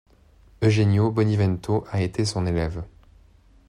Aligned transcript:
Eugenio 0.63 1.11
Bonivento 1.11 1.85
a 1.91 2.01
été 2.01 2.25
son 2.25 2.47
élève. 2.47 2.83